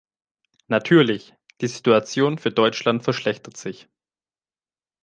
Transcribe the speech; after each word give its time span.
Natürlich, 0.67 1.35
die 1.61 1.67
Situation 1.67 2.39
für 2.39 2.49
Deutschland 2.49 3.03
verschlechtert 3.03 3.55
sich. 3.55 3.87